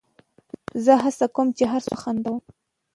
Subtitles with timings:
[0.83, 2.39] زه هڅه کوم، چي هر څوک وخندوم.